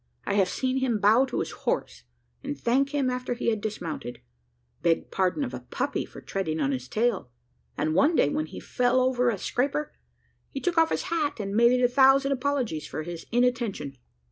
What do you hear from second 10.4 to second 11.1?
he took off his